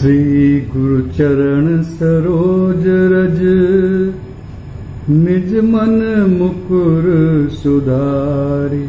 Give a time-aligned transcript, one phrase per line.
[0.00, 3.38] श्री गुरु चरण सरोज रज।
[5.10, 7.04] निज मन मुकुर
[7.52, 8.88] सुधारी।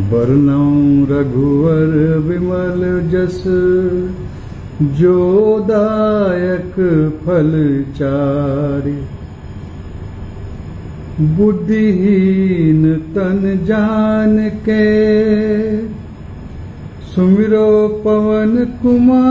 [0.00, 3.42] बरनौ रघुवर विमल जस।
[5.00, 6.74] जो दायक
[7.24, 8.98] फल चारी।
[11.26, 15.95] बुद्धिहीन तन जान के
[17.16, 19.28] सुमिरो पवन कुमार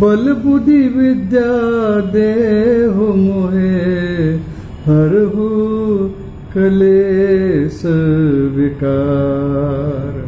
[0.00, 1.52] बल बुद्धि विद्या
[2.00, 3.78] देहु मोहे
[4.86, 5.46] हरहु
[6.54, 7.82] कलेस
[8.56, 10.20] विकार।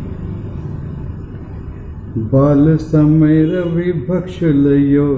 [2.33, 5.09] बाल समय रवि भक्ष लयो,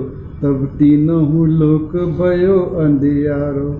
[0.42, 3.70] तब तीनहु लोक भयो, अंधियारो।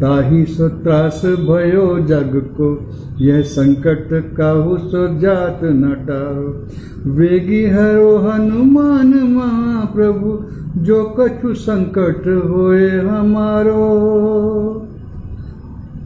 [0.00, 6.66] दाही सो त्रास भयो जग को। यह संकट काहू सो जात न टारो।
[7.10, 10.44] वेगी हरो हनुमान महाप्रभु,
[10.82, 14.86] जो कछु संकट होए हमारो।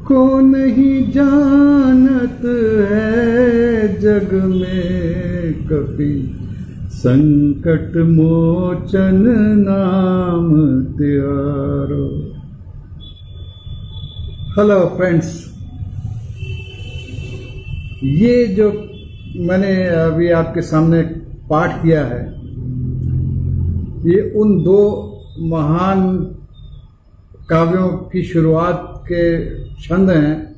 [0.08, 2.40] को नहीं जानत
[2.90, 6.40] है जग में कभी
[6.88, 9.24] संकट मोचन
[9.68, 12.23] नाम त्यारो
[14.58, 15.28] हेलो फ्रेंड्स
[18.02, 18.66] ये जो
[19.46, 21.00] मैंने अभी आपके सामने
[21.48, 22.20] पाठ किया है,
[24.10, 24.78] ये उन दो
[25.38, 26.04] महान
[27.48, 29.24] काव्यों की शुरुआत के
[29.82, 30.54] छंद हैं।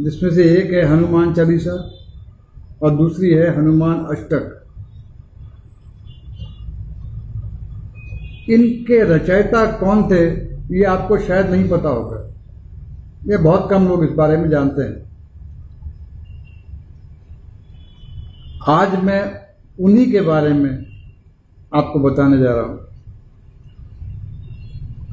[0.00, 1.78] जिसमें से एक है हनुमान चालीसा
[2.82, 4.44] और दूसरी है हनुमान अष्टक।
[8.50, 10.22] इनके रचयिता कौन थे,
[10.76, 12.33] ये आपको शायद नहीं पता होगा।
[13.26, 15.04] ये बहुत कम लोग इस बारे में जानते हैं।
[18.68, 19.22] आज मैं
[19.80, 20.86] उन्हीं के बारे में
[21.74, 22.80] आपको बताने जा रहा हूँ।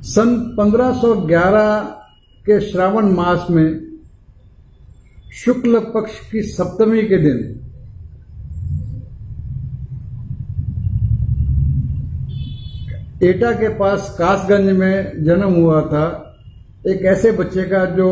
[0.03, 1.79] सन 1511
[2.45, 3.99] के श्रावण मास में
[5.33, 7.59] शुक्ल पक्ष की सप्तमी के दिन
[13.23, 16.30] एटा के पास कासगंज में जन्म हुआ था।
[16.85, 18.07] एक ऐसे बच्चे का जो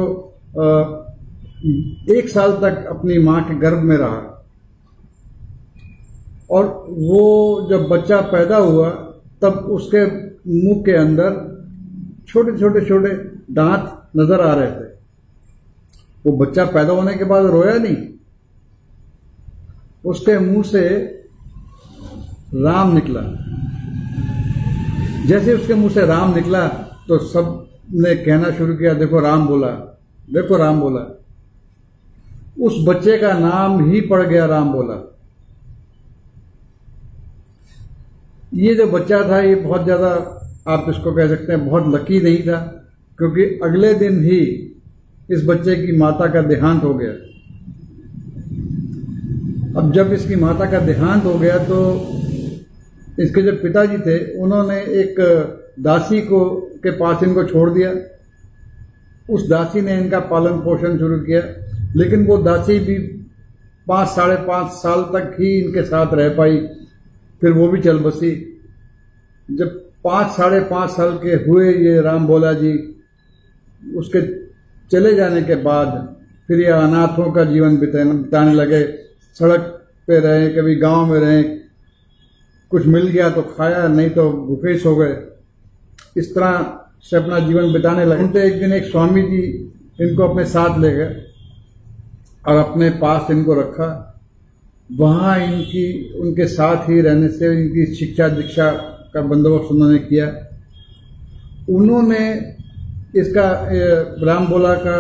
[2.09, 4.25] एक साल तक अपनी माँ के गर्भ में रहा।
[6.50, 8.90] और वो जब बच्चा पैदा हुआ,
[9.41, 11.31] तब उसके मुँह के अंदर
[12.28, 13.09] छोटे छोटे छोटे
[13.53, 13.84] दांत
[14.18, 14.88] नज़र आ रहे थे।
[16.25, 17.97] वो बच्चा पैदा होने के बाद रोया नहीं।
[20.06, 20.88] उसके मुँह से
[22.56, 23.22] राम निकला।
[25.28, 26.68] जैसे उसके मुँह से राम निकला
[27.08, 29.70] तो सब ने कहना शुरू किया, देखो, राम बोला,
[30.34, 31.02] देखो, राम बोला।
[32.62, 34.96] उस बच्चे का नाम ही पड़ गया, राम बोला।
[38.54, 40.10] ये जो बच्चा था, ये बहुत ज़्यादा,
[40.68, 42.58] आप इसको कह सकते हैं, बहुत लकी नहीं था,
[43.20, 44.40] क्योंकि अगले दिन ही
[45.32, 47.12] इस बच्चे की माता का देहांत हो गया।
[49.80, 51.80] अब जब इसकी माता का देहांत हो गया तो
[53.20, 55.16] इसके जो पिताजी थे, उन्होंने एक
[55.79, 56.40] दासी को,
[56.84, 57.94] के पास इनको छोड़ दिया।
[59.29, 61.41] उस दासी ने इनका पालन पोषण शुरू किया,
[61.95, 62.97] लेकिन वो दासी भी
[63.88, 66.57] पाँच, साढ़े पाँच साल तक ही इनके साथ रह पाई,
[67.41, 68.31] फिर वो भी चल बसी।
[69.50, 69.67] जब
[70.03, 72.72] पाँच, साढ़े पाँच साल के हुए ये राम भोला जी
[73.97, 74.22] उसके
[74.91, 75.88] चले जाने के बाद
[76.47, 78.84] फिर ये अनाथों का जीवन बिताने लगे।
[79.40, 79.59] सड़क
[80.07, 81.44] पे रहे, कभी गाँव में रहे,
[82.72, 85.13] कुछ मिल गया तो खाया, नहीं तो भूखे सो गए।
[86.18, 89.42] इस तरह से अपना जीवन बिताने लगे। उनसे एक दिन एक स्वामी जी
[90.02, 91.16] इनको अपने साथ ले गए
[92.47, 93.88] और अपने पास इनको रखा।
[94.90, 98.70] वहाँ इनकी, उनके साथ ही रहने से इनकी शिक्षा दीक्षा
[99.14, 100.28] का बंदोबस्त उन्होंने किया।
[101.70, 102.22] उन्होंने
[103.16, 103.47] इसका
[104.24, 104.97] राम बोला का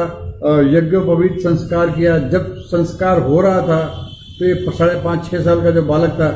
[0.69, 3.81] यज्ञोपवीत संस्कार किया। जब संस्कार हो रहा था
[4.39, 6.29] तो ये साढ़े पाँच छः साल का जो बालक था,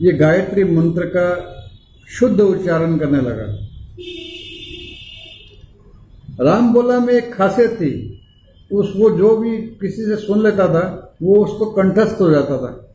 [0.00, 1.28] ये गायत्री मंत्र का
[2.08, 3.46] शुद्ध उच्चारण करने लगा।
[6.40, 8.20] राम बोला में एक खासियत थी,
[8.72, 12.94] उस वो जो भी किसी से सुन लेता था, वो उसको कंठस्थ हो जाता था।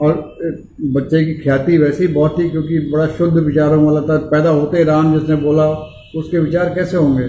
[0.00, 0.36] और
[0.80, 4.84] बच्चे की ख्याति वैसे बहुत थी, क्योंकि बड़ा शुद्ध विचारों वाला था। पैदा होते ही
[4.84, 5.68] राम जिसने बोला,
[6.16, 7.26] उसके विचार कैसे होंगे?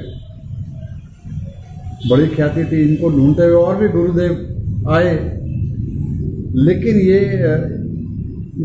[2.10, 4.56] बड़ी ख्याति थी। इनको ढूंढते हुए और भी गुरुदेव
[4.90, 5.16] आए।
[6.56, 7.20] लेकिन ये,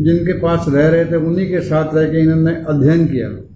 [0.03, 3.50] जिनके पास रह रहे थे, उन्हीं के साथ रह के इन्होंने अध्ययन किया।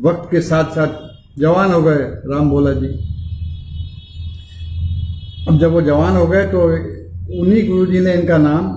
[0.00, 2.88] वक्त के साथ साथ जवान हो गए, राम भोला जी।
[5.48, 6.60] अब जब वो जवान हो गए तो
[7.40, 8.68] उन्हीं गुरु जी ने इनका नाम,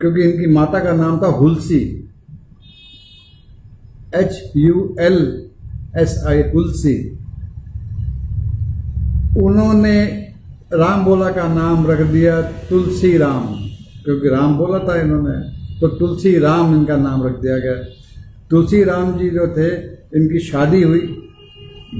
[0.00, 1.80] क्योंकि इनकी माता का नाम था Hulsi.
[4.14, 5.18] H U L
[5.98, 6.96] S I Hulsi.
[9.38, 9.96] उन्होंने
[10.74, 13.46] राम बोला का नाम रख दिया तुलसी राम,
[14.04, 15.38] क्योंकि राम बोला था इन्होंने
[15.80, 17.74] तो तुलसी राम इनका नाम रख दिया गया।
[18.50, 19.70] तुलसी राम जी जो थे
[20.16, 21.00] इनकी शादी हुई।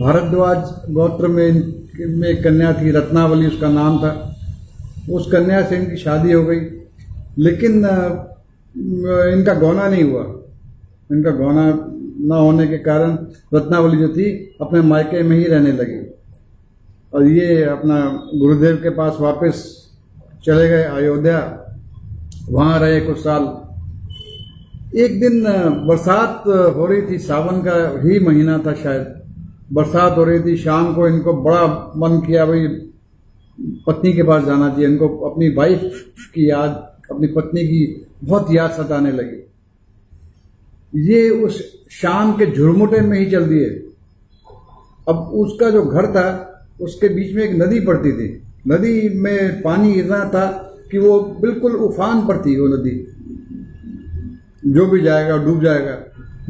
[0.00, 1.52] भारद्वाज गोत्र में
[2.00, 4.36] में कन्या थी, रत्नावली उसका नाम था।
[5.10, 6.60] उस कन्या से इनकी शादी हो गई।
[7.38, 7.74] लेकिन
[9.34, 10.22] इनका गौना नहीं हुआ।
[11.12, 11.86] इनका गौना
[12.26, 13.18] ना होने के कारण
[13.54, 16.10] रत्नावली जो थी, अपने मायके में ही रहने लगी।
[17.14, 19.86] और ये अपना गुरुदेव के पास वापस
[20.44, 21.66] चले गए अयोध्या।
[22.48, 23.69] वहाँ रहे कुछ साल।
[24.96, 25.44] एक दिन
[25.86, 26.44] बरसात
[26.76, 29.22] हो रही थी सावन का ही महीना था शायद।
[29.72, 32.66] बरसात हो रही थी, शाम को इनको बड़ा मन किया, भाई,
[33.60, 36.04] पत्नी के पास जाना चाहिए। इनको अपनी वाइफ
[36.34, 39.50] की याद, अपनी पत्नी की बहुत याद सताने लगी।
[41.10, 43.66] ये उस शाम के झुरमुटे में ही चल दिए।
[45.08, 46.46] अब उसका जो घर था,
[46.80, 51.72] उसके बीच में एक नदी पड़ती थी। नदी में पानी इतना था कि वो बिल्कुल
[51.72, 53.16] उफान पर थी वो नदी।
[54.62, 55.96] जो भी जाएगा, डूब जाएगा।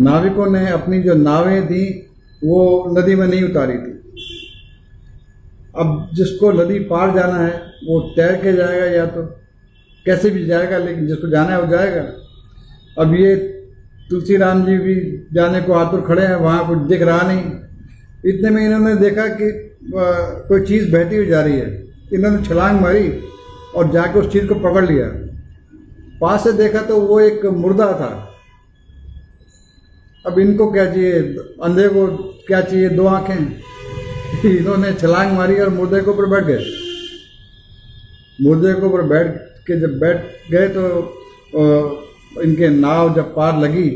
[0.00, 1.84] नाविकों ने अपनी जो नावें दी
[2.42, 3.92] वो नदी में नहीं उतारी थी।
[5.74, 7.52] अब जिसको नदी पार जाना है,
[7.84, 9.22] वो तैर के जाएगा या तो
[10.06, 12.04] कैसे भी जाएगा, लेकिन जिसको जाना है, वो जाएगा।
[12.98, 13.34] अब ये
[14.10, 14.94] तुलसी राम जी भी
[15.32, 17.44] जाने को आतुर खड़े हैं, वहाँ कुछ दिख रहा नहीं।
[18.26, 19.50] इतने में इन्होंने देखा कि
[19.94, 21.68] कोई चीज़ बहती हुई जा रही है।
[22.12, 23.12] इन्होंने छलांग मारी
[23.76, 25.06] और जाके उस चीज़ को पकड़ लिया।
[26.20, 28.10] पास से देखा तो वो एक मुर्दा था।
[30.24, 31.20] अब इनको क्या चाहिए?
[31.62, 32.06] अंधे को
[32.46, 32.88] क्या चाहिए?
[32.88, 33.60] दो आँखें।
[34.50, 36.64] इन्होंने छलांग मारी और मुर्दे के ऊपर बैठ गए।
[38.38, 39.26] मुर्दे के ऊपर बैठ
[39.66, 40.82] के जब बैठ गए तो
[42.42, 43.88] इनके नाव जब पार लगी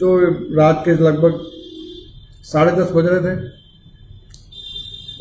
[0.00, 0.16] तो
[0.56, 1.40] रात के लगभग
[2.44, 3.34] साढ़े दस बज रहे थे।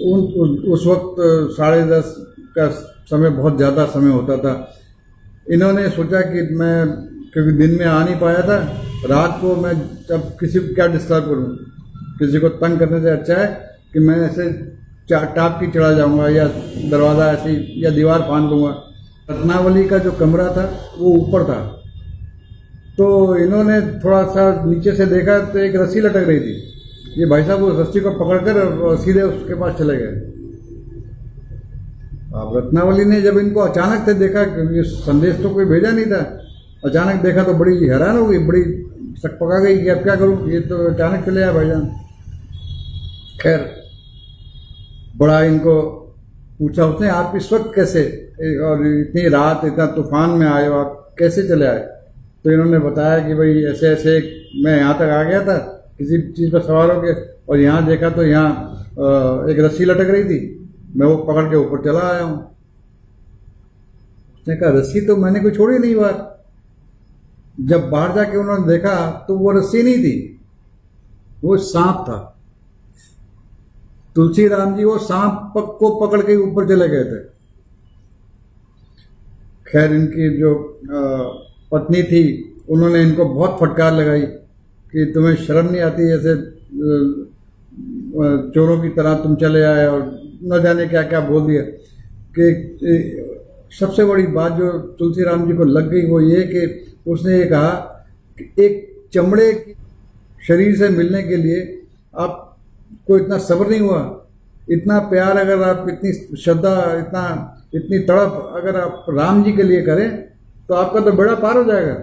[0.02, 0.20] उन,
[0.68, 1.16] उस वक्त
[1.58, 2.16] साढ़े दस
[2.56, 4.54] का समय, बहुत ज़्यादा समय होता था।
[5.50, 6.76] इन्होंने सोचा कि मैं
[7.34, 8.58] क्योंकि दिन में आ नहीं पाया था,
[9.06, 9.74] रात को मैं
[10.10, 11.56] जब किसी को क्या डिस्टर्ब करूँ,
[12.20, 13.48] किसी को तंग करने से अच्छा है
[13.94, 14.50] कि मैं ऐसे
[15.12, 16.46] टाप की चढ़ा जाऊँगा या
[16.92, 17.52] दरवाज़ा ऐसे
[17.82, 18.72] या दीवार फान लूँगा
[19.30, 20.64] रत्नावली का जो कमरा था,
[20.98, 21.60] वो ऊपर था।
[22.98, 26.54] तो इन्होंने थोड़ा सा नीचे से देखा तो एक रस्सी लटक रही थी।
[27.18, 30.14] ये भाई साहब उस रस्सी को पकड़कर सीधे उसके पास चले गए।
[32.30, 34.42] अब रत्नावली ने जब इनको अचानक से देखा,
[34.72, 36.22] ये संदेश तो कोई भेजा नहीं था,
[36.86, 38.62] अचानक देखा तो बड़ी हैरान हो गई, बड़ी
[39.22, 41.86] शक पका गई कि अब क्या करूँ, ये तो अचानक चले आया भाईजान।
[43.42, 43.66] खैर,
[45.18, 45.82] बड़ा इनको
[46.60, 48.04] पूछा, उसने आप इस वक्त कैसे
[48.64, 51.80] और इतनी रात, इतना तूफ़ान में आए हो, आप कैसे चले आए?
[52.44, 54.18] तो इन्होंने बताया कि भाई, ऐसे ऐसे
[54.64, 55.58] मैं यहाँ तक आ गया था,
[55.98, 57.16] किसी चीज़ पर सवार हो गया,
[57.50, 60.40] और यहाँ देखा तो यहाँ एक रस्सी लटक रही थी
[60.90, 62.38] मैं वो पकड़ के ऊपर चला आया हूँ।
[64.36, 66.28] उसने कहा, रस्सी तो मैंने कोई छोड़ी नहीं बार
[67.62, 68.96] जब बाहर जाके उन्होंने देखा
[69.28, 70.40] तो वो रस्सी नहीं थी,
[71.44, 72.18] वो सांप था।
[74.16, 77.20] तुलसी राम जी वो सांप को पकड़ के ऊपर चले गए थे।
[79.68, 80.54] खैर, इनकी जो
[81.72, 82.24] पत्नी थी,
[82.70, 86.36] उन्होंने इनको बहुत फटकार लगाई कि तुम्हें शर्म नहीं आती ऐसे
[88.52, 90.02] चोरों की तरह तुम चले आए और
[90.44, 91.62] न जाने क्या क्या बोल दिया।
[92.36, 92.48] कि
[93.80, 96.62] सबसे बड़ी बात जो तुलसी राम जी को लग गई वो ये कि
[97.08, 97.70] उसने ये कहा
[98.38, 99.76] कि एक चमड़े
[100.48, 101.82] शरीर से मिलने के लिए
[102.18, 102.58] आप
[103.08, 104.28] को इतना सब्र नहीं हुआ।
[104.70, 107.24] इतना प्यार अगर आप, इतनी श्रद्धा, इतना,
[107.76, 110.10] इतनी तड़प अगर आप राम जी के लिए करें
[110.68, 111.94] तो आपका तो बड़ा पार हो जाएगा।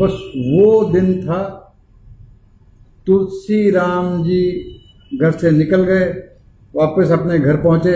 [0.00, 1.42] बस वो दिन था
[3.06, 4.42] तुलसी राम जी
[5.14, 6.25] घर से निकल गए।
[6.76, 7.94] वापस अपने घर पहुँचे,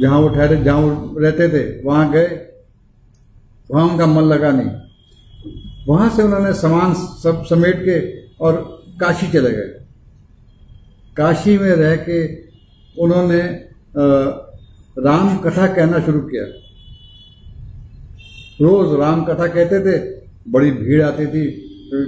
[0.00, 2.26] जहाँ वो ठहरे जहाँ वो रहते थे, वहाँ गए।
[3.70, 4.70] वहाँ उनका मन लगा नहीं।
[5.88, 7.98] वहाँ से उन्होंने सामान सब समेट के
[8.36, 8.56] और
[9.00, 9.68] काशी चले गए।
[11.16, 12.18] काशी में रह के
[12.94, 13.40] उन्होंने
[14.96, 16.44] राम कथा कहना शुरू किया।
[18.60, 19.98] रोज राम कथा कहते थे,
[20.50, 21.44] बड़ी भीड़ आती थी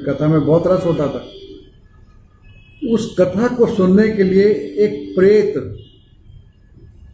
[0.07, 1.25] कथा में बहुत रस होता था।
[2.89, 4.49] उस कथा को सुनने के लिए
[4.85, 5.55] एक प्रेत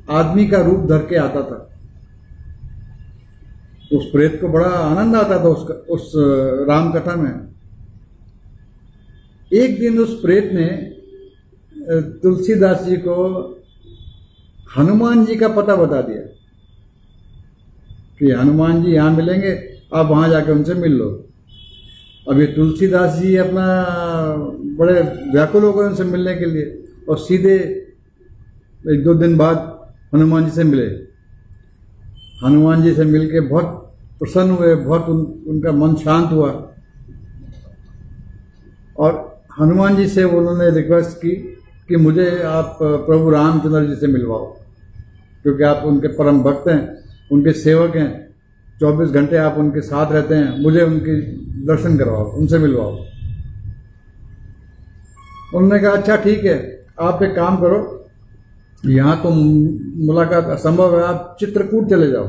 [0.08, 1.62] आदमी का रूप धर के आता था।
[3.92, 6.12] उस प्रेत को बड़ा आनंद आता था उस उस
[6.68, 7.30] राम कथा में।
[9.52, 10.66] एक दिन उस प्रेत ने
[12.22, 13.14] तुलसीदास जी को
[14.76, 16.22] हनुमान जी का पता बता दिया
[18.18, 19.52] कि हनुमान जी यहाँ मिलेंगे,
[19.94, 21.08] आप वहाँ जाके उनसे मिल लो।
[22.26, 23.66] अब ये तुलसीदास जी अपना
[24.78, 25.00] बड़े
[25.32, 26.66] व्याकुल हो गए उनसे मिलने के लिए
[27.08, 27.54] और सीधे
[28.84, 29.56] एक दो दिन बाद
[30.12, 30.86] हनुमान जी से मिले।
[32.44, 33.82] हनुमान जी से मिलके बहुत
[34.18, 36.50] प्रसन्न हुए बहुत उन, उनका मन शांत हुआ।
[38.98, 41.30] और हनुमान जी से उन्होंने रिक्वेस्ट की
[41.88, 44.46] कि मुझे आप प्रभु रामचंद्र जी से मिलवाओ
[45.42, 46.80] क्योंकि आप उनके परम भक्त हैं
[47.32, 48.10] उनके सेवक हैं।
[48.80, 51.20] चौबीस घंटे आप उनके साथ रहते हैं मुझे उनके
[51.66, 52.96] दर्शन करवाओ उनसे मिलवाओ।
[55.54, 56.56] उन्होंने कहा अच्छा ठीक है
[57.00, 57.78] आप एक काम करो
[58.82, 62.26] यहाँ तो मुलाकात असंभव है, आप चित्रकूट चले जाओ।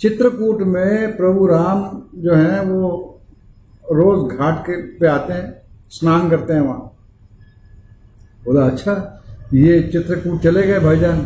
[0.00, 1.84] चित्रकूट में प्रभु राम
[2.16, 3.20] जो हैं, वो
[3.84, 6.92] रोज घाट के पे आते हैं, स्नान करते हैं वहाँ।
[8.44, 8.92] बोला अच्छा
[9.54, 11.18] ये चित्रकूट चले गए भाईजान,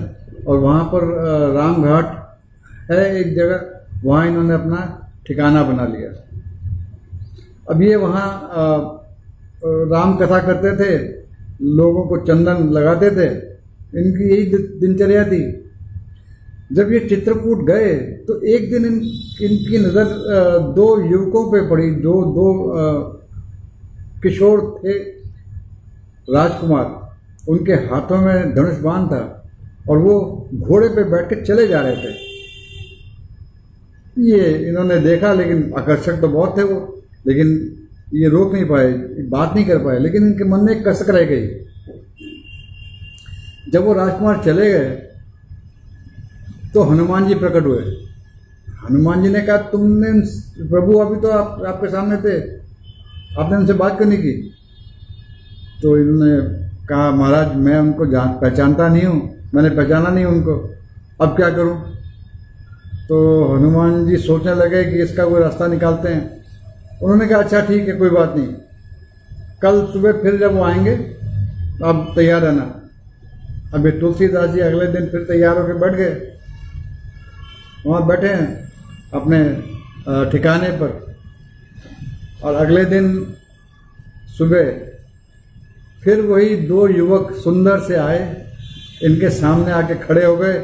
[0.47, 1.05] और वहाँ पर
[1.55, 2.17] राम घाट
[2.91, 3.61] है एक जगह,
[4.05, 4.79] वहाँ इन्होंने अपना
[5.27, 6.11] ठिकाना बना लिया।
[7.71, 8.27] अब ये वहाँ
[9.65, 10.97] राम कथा करते थे,
[11.67, 13.29] लोगों को चंदन लगाते थे
[13.93, 14.45] इनकी यही
[14.81, 15.43] दिनचर्या थी।
[16.73, 17.95] जब ये चित्रकूट गए
[18.27, 18.95] तो एक दिन इन
[19.43, 20.07] इनकी नज़र
[20.75, 22.47] दो युवकों पे पड़ी, जो दो
[24.23, 24.93] किशोर थे
[26.29, 26.87] राजकुमार।
[27.49, 29.23] उनके हाथों में धनुष बाण था
[29.89, 30.15] और वो
[30.55, 32.13] घोड़े पे बैठ के चले जा रहे थे।
[34.25, 37.49] ये इन्होंने देखा, लेकिन आकर्षक तो बहुत थे वो, लेकिन
[38.15, 38.93] ये रोक नहीं पाए,
[39.29, 41.47] बात नहीं कर पाए, लेकिन इनके मन में एक कसक रह गई।
[43.73, 45.07] जब वो राजकुमार चले गए
[46.75, 47.83] तो हनुमान जी प्रकट हुए।
[48.89, 50.21] हनुमान जी ने कहा, तुमने
[50.69, 52.61] प्रभु अभी तो आप, आपके सामने थे।
[53.41, 54.55] आपने उनसे बात करनी की?
[55.83, 56.41] तो इन्होंने
[56.87, 60.75] कहा, महाराज, मैं उनको जान, पहचानता नहीं हूँ। मैंने पहचाना नहीं उनको।
[61.21, 61.97] अब क्या करूँ?
[63.09, 66.45] तो हनुमान जी सोचने लगे कि इसका कोई रास्ता निकालते हैं।
[67.03, 68.47] उन्होंने कहा अच्छा ठीक है, कोई बात नहीं।
[69.63, 70.97] कल सुबह फिर जब वो आएँगे
[71.79, 72.80] तो आप तैयार रहना।
[73.71, 76.39] ये तुलसीदास जी अगले दिन फिर तैयार होकर बैठ गए।
[77.87, 78.73] वहाँ बैठे हैं
[79.15, 79.39] अपने
[80.33, 80.91] ठिकाने पर।
[82.43, 83.07] और अगले दिन
[84.39, 84.71] सुबह
[86.05, 88.21] फिर वही दो युवक सुंदर से आए।
[89.03, 90.59] इनके सामने आके खड़े हो गए।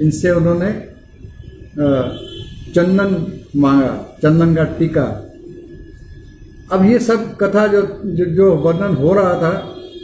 [0.00, 0.72] इनसे उन्होंने
[2.74, 5.04] चंदन मांगा, चंदन का टीका।
[6.72, 7.82] अब ये सब कथा जो
[8.36, 9.52] जो वर्णन हो रहा था,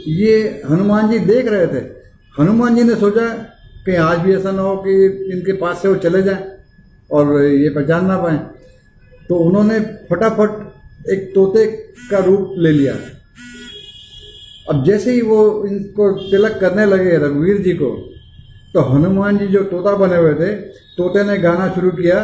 [0.07, 1.94] ये हनुमान जी देख रहे थे।
[2.39, 3.27] हनुमान जी ने सोचा
[3.85, 4.93] कि आज भी ऐसा ना हो कि
[5.33, 6.43] इनके पास से वो चले जाएँ
[7.11, 8.37] और ये पहचान ना पाए।
[9.29, 11.65] तो उन्होंने फटाफट एक तोते
[12.11, 12.93] का रूप ले लिया।
[14.69, 17.89] अब जैसे ही वो इनको तिलक करने लगे रघुवीर जी को
[18.73, 20.53] तो हनुमान जी जो तोता बने हुए थे,
[20.97, 22.19] तोते ने गाना शुरू किया,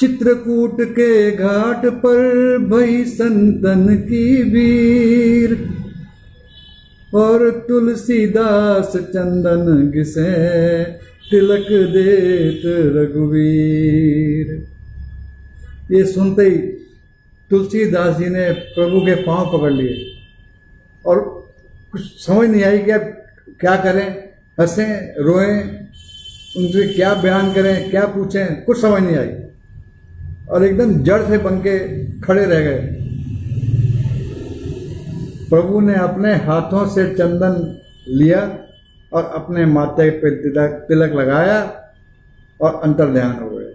[0.00, 5.54] चित्रकूट के घाट पर भई संतन की वीर
[7.14, 10.84] और तुलसीदास चंदन घिसे,
[11.30, 14.68] तिलक देत रघुवीर।
[15.92, 16.58] ये सुनते ही
[17.50, 20.12] तुलसीदास जी ने प्रभु के पाँव पकड़ लिए।
[21.06, 21.46] और
[21.92, 23.16] कुछ समझ नहीं आई कि अब
[23.60, 24.28] क्या करें,
[24.60, 25.62] हंसें, रोएँ,
[26.56, 29.30] उनसे क्या बयान करें, क्या पूछें, कुछ समझ नहीं आई।
[30.48, 32.97] और एकदम जड़ से बन के खड़े रह गए।
[35.50, 38.58] प्रभु ने अपने हाथों से चंदन लिया
[39.12, 41.84] और अपने माथे पे तिलक तिलक लगाया
[42.60, 43.74] और अंतर ध्यान हो गए।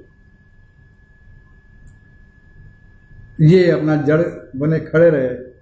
[3.41, 4.21] ये अपना जड़
[4.55, 5.53] बने खड़े रहे।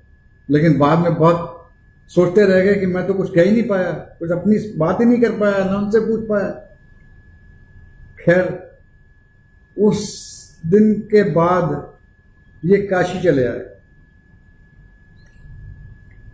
[0.50, 1.70] लेकिन बाद में बहुत
[2.08, 5.06] सोचते रह गए कि मैं तो कुछ कह ही नहीं पाया, कुछ अपनी बात ही
[5.06, 6.50] नहीं कर पाया, ना उनसे पूछ पाया।
[8.20, 8.72] खैर,
[9.80, 10.32] उस
[10.66, 11.94] दिन के बाद
[12.66, 13.81] ये काशी चले आए।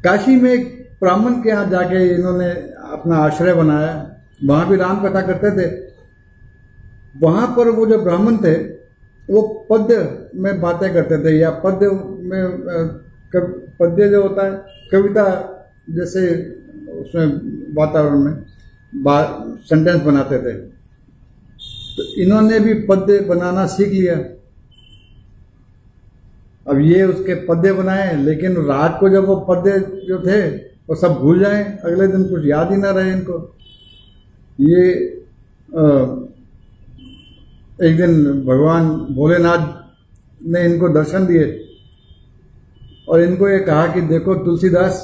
[0.03, 0.65] काशी में एक
[1.01, 2.49] ब्राह्मण के यहाँ जाके इन्होंने
[2.91, 3.93] अपना आश्रय बनाया।
[4.45, 5.67] वहाँ भी राम कथा करते थे।
[7.15, 8.53] वहाँ पर वो जो ब्राह्मण थे,
[9.29, 9.97] वो पद्य
[10.35, 12.43] में बातें करते थे या पद्य में
[13.79, 14.51] पद्य जो होता है,
[14.91, 15.23] कविता
[15.89, 16.21] जैसे
[16.91, 17.27] उसमें
[17.75, 18.33] वातावरण में
[19.63, 20.53] सेंटेंस बनाते थे।
[21.97, 24.15] तो इन्होंने भी पद्य बनाना सीख लिया।
[26.69, 30.47] अब ये उसके पद्य बनाए लेकिन रात को जब वो पद्य जो थे
[30.89, 33.55] वो सब भूल जाए अगले दिन कुछ याद ही ना रहे इनको।
[34.59, 34.83] ये
[35.69, 35.83] आ,
[37.83, 39.67] एक दिन भगवान भोलेनाथ
[40.41, 41.45] ने इनको दर्शन दिए
[43.09, 45.03] और इनको ये कहा कि देखो तुलसीदास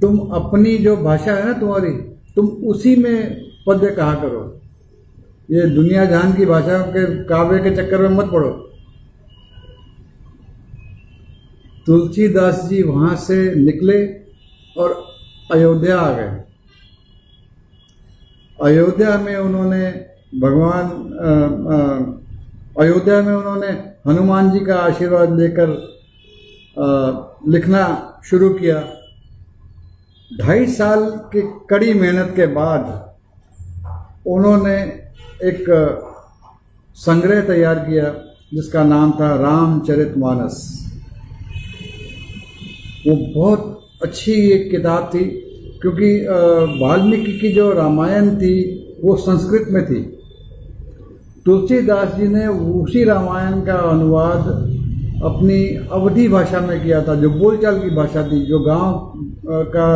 [0.00, 1.92] तुम अपनी जो भाषा है ना तुम्हारी
[2.36, 3.16] तुम उसी में
[3.66, 4.60] पद्य कहा करो।
[5.50, 8.50] ये दुनिया जहान की भाषा के काव्य के चक्कर में मत पड़ो।
[11.86, 13.98] तुलसीदास जी वहाँ से निकले
[14.76, 14.90] और
[15.52, 16.42] अयोध्या आ गए।
[18.58, 19.90] अयोध्या में उन्होंने
[20.40, 20.84] भगवान
[22.80, 23.68] अयोध्या में उन्होंने
[24.06, 25.68] हनुमान जी का आशीर्वाद लेकर
[27.48, 27.84] लिखना
[28.24, 28.82] शुरू किया।
[30.30, 32.84] ढाई साल की कड़ी मेहनत के बाद
[34.26, 34.76] उन्होंने
[35.44, 35.64] एक
[36.96, 38.12] संग्रह तैयार किया,
[38.54, 40.81] जिसका नाम था रामचरितमानस।
[43.06, 45.24] वो बहुत अच्छी एक किताब थी
[45.80, 46.08] क्योंकि
[46.80, 48.54] वाल्मीकि की जो रामायण थी
[49.04, 50.00] वो संस्कृत में थी।
[51.46, 54.46] तुलसीदास जी ने उसी रामायण का अनुवाद
[55.24, 59.12] अपनी अवधि भाषा में किया था जो बोलचाल की भाषा थी जो गाँव
[59.74, 59.88] का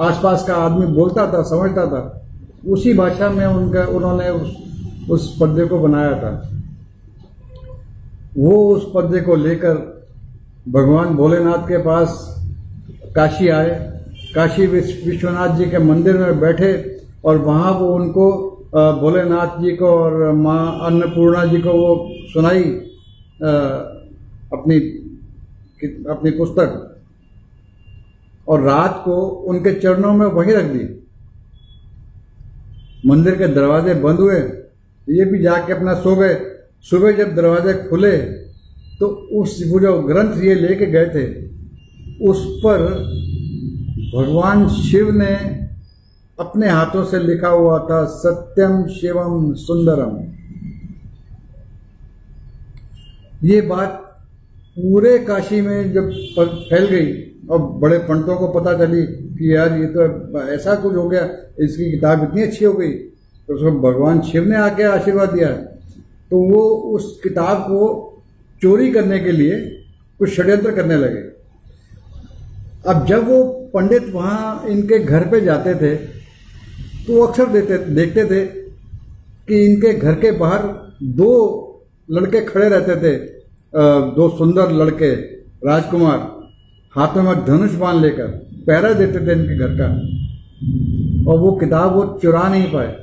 [0.00, 2.22] आसपास का आदमी बोलता था समझता था
[2.68, 4.56] उसी भाषा में उनका उन्होंने उस,
[5.10, 6.30] उस पद्य को बनाया था।
[8.38, 9.74] वो उस पद्य को लेकर
[10.68, 12.32] भगवान भोलेनाथ के पास
[13.16, 13.70] काशी आए।
[14.34, 16.72] काशी विश्वनाथ जी के मंदिर में बैठे
[17.24, 18.26] और वहाँ वो उनको
[19.00, 21.88] भोलेनाथ जी को और माँ अन्नपूर्णा जी को वो
[22.32, 22.62] सुनाई
[24.52, 24.76] अपनी
[26.10, 26.68] अपनी पुस्तक
[28.48, 30.84] और रात को उनके चरणों में वहीं रख दी।
[33.06, 34.38] मंदिर के दरवाजे बंद हुए,
[35.08, 36.34] ये भी जाके अपना सो गए
[36.84, 38.16] सुबह जब दरवाजे खुले
[39.00, 39.06] तो
[39.40, 41.24] उस वो जो ग्रंथ ये लेके गए थे
[42.22, 42.82] उस पर
[44.12, 45.34] भगवान शिव ने
[46.38, 50.16] अपने हाथों से लिखा हुआ था, सत्यम शिवम सुंदरम।
[53.42, 54.02] ये बात
[54.76, 56.10] पूरे काशी में जब
[56.70, 57.12] फैल गई
[57.50, 61.90] और बड़े पंडितों को पता चली कि यार ये तो ऐसा कुछ हो गया, इसकी
[61.90, 65.48] किताब इतनी अच्छी हो गई तो उसको भगवान शिव ने आके आशीर्वाद दिया।
[66.30, 66.62] तो वो
[66.94, 67.80] उस किताब को
[68.62, 69.58] चोरी करने के लिए
[70.20, 71.35] कुछ षड्यंत्र करने लगे।
[72.88, 73.42] अब जब वो
[73.74, 75.94] पंडित वहाँ इनके घर पे जाते थे
[77.06, 78.44] तो वो अक्सर देते, देखते थे
[79.48, 80.62] कि इनके घर के बाहर
[81.02, 81.32] दो
[82.08, 83.16] लड़के खड़े रहते थे।
[84.16, 85.10] दो सुंदर लड़के,
[85.66, 86.18] राजकुमार,
[86.92, 88.28] हाथों में धनुष बाँध लेकर
[88.66, 89.86] पहरा देते थे इनके घर का।
[91.30, 92.94] और वो किताब वो चुरा नहीं पाए।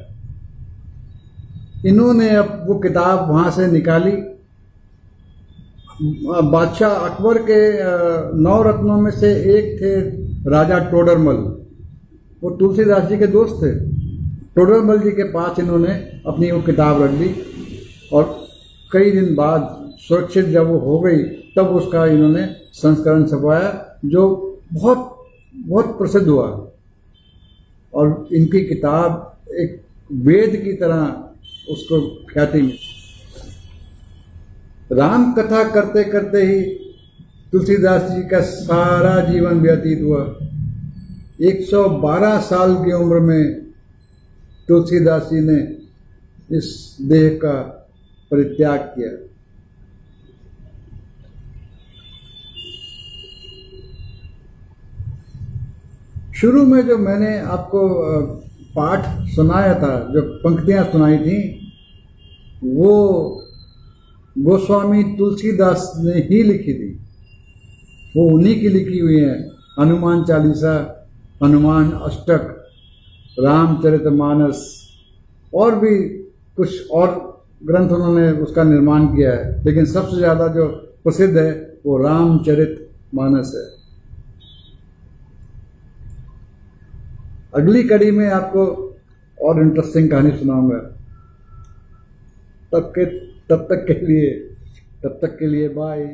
[1.85, 4.11] इन्होंने अब वो किताब वहाँ से निकाली
[6.03, 7.59] बादशाह अकबर के
[8.37, 9.91] नौ रत्नों में से एक थे
[10.49, 11.35] राजा टोडरमल।
[12.41, 13.71] वो तुलसीदास जी के दोस्त थे।
[14.55, 15.93] टोडरमल जी के पास इन्होंने
[16.27, 17.29] अपनी वो किताब रख दी
[18.13, 18.23] और
[18.91, 21.23] कई दिन बाद सुरक्षित जब वो हो गई,
[21.55, 25.09] तब उसका इन्होंने संस्करण छपवाया, जो बहुत
[25.55, 26.47] बहुत प्रसिद्ध हुआ।
[27.93, 31.01] और इनकी किताब एक वेद की तरह
[31.69, 31.99] उसको
[32.33, 32.92] ख्याति मिली।
[34.93, 36.61] राम कथा करते करते ही
[37.51, 40.35] तुलसीदास जी का सारा जीवन व्यतीत हुआ।
[41.41, 43.61] 112 साल की उम्र में
[44.67, 45.77] तुलसीदास जी ने
[46.57, 47.61] इस देह का
[48.31, 49.11] परित्याग किया।
[56.33, 57.89] शुरू में जो मैंने आपको
[58.75, 61.37] पाठ सुनाया था, जो पंक्तियाँ सुनाई थी,
[62.63, 63.39] वो
[64.43, 66.99] गोस्वामी तुलसीदास ने ही लिखी थी।
[68.15, 71.05] वो उन्हीं की लिखी हुई है। हनुमान चालीसा,
[71.43, 72.65] हनुमान अष्टक,
[73.39, 74.87] रामचरित मानस,
[75.53, 76.09] और भी
[76.57, 77.07] कुछ और
[77.65, 80.67] ग्रंथ उन्होंने उसका निर्माण किया है। लेकिन सबसे ज़्यादा जो
[81.03, 83.83] प्रसिद्ध है, वो रामचरित मानस है।
[87.53, 88.65] अगली कड़ी में आपको
[89.41, 90.77] और इंटरेस्टिंग कहानी सुनाऊँगा।
[92.73, 94.29] तब के तब तक के लिए
[95.03, 96.05] तब तक के लिए बाय